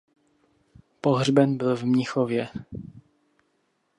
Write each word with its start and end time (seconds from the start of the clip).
Pohřben 1.01 1.57
byl 1.57 1.75
v 1.75 1.83
Mnichově. 1.83 2.47